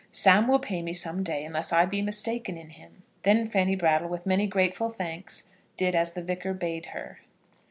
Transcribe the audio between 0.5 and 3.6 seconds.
pay me some day, unless I be mistaken in him." Then